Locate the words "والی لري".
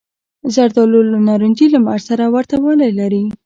2.63-3.23